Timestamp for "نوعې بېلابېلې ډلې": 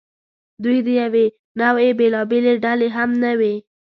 1.61-2.87